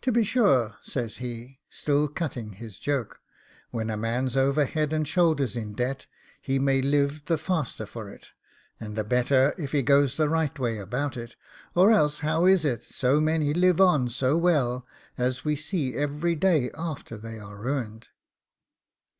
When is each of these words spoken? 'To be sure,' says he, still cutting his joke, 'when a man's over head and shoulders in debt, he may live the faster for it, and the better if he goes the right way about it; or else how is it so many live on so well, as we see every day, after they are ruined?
'To 0.00 0.12
be 0.12 0.22
sure,' 0.22 0.76
says 0.80 1.16
he, 1.16 1.58
still 1.68 2.06
cutting 2.06 2.52
his 2.52 2.78
joke, 2.78 3.18
'when 3.72 3.90
a 3.90 3.96
man's 3.96 4.36
over 4.36 4.64
head 4.64 4.92
and 4.92 5.08
shoulders 5.08 5.56
in 5.56 5.72
debt, 5.72 6.06
he 6.40 6.56
may 6.56 6.80
live 6.80 7.24
the 7.24 7.36
faster 7.36 7.84
for 7.84 8.08
it, 8.08 8.30
and 8.78 8.94
the 8.94 9.02
better 9.02 9.52
if 9.58 9.72
he 9.72 9.82
goes 9.82 10.16
the 10.16 10.28
right 10.28 10.56
way 10.60 10.78
about 10.78 11.16
it; 11.16 11.34
or 11.74 11.90
else 11.90 12.20
how 12.20 12.44
is 12.46 12.64
it 12.64 12.84
so 12.84 13.20
many 13.20 13.52
live 13.52 13.80
on 13.80 14.08
so 14.08 14.36
well, 14.38 14.86
as 15.18 15.44
we 15.44 15.56
see 15.56 15.96
every 15.96 16.36
day, 16.36 16.70
after 16.74 17.16
they 17.18 17.36
are 17.40 17.56
ruined? 17.56 18.10